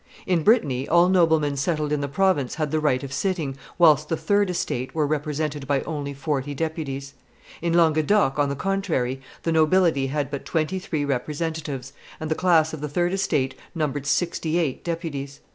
[0.25, 4.17] In Brittany all noblemen settled in the province had the right of sitting, whilst the
[4.17, 7.13] third estate were represented by only forty deputies.
[7.61, 12.73] In Languedoc, on the contrary, the nobility had but twenty three representatives, and the class
[12.73, 15.39] of the third estate numbered sixty eight deputies.